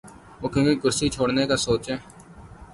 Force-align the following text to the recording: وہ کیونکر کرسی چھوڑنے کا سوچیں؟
وہ 0.41 0.47
کیونکر 0.53 0.75
کرسی 0.83 1.07
چھوڑنے 1.15 1.43
کا 1.49 1.57
سوچیں؟ 1.65 1.97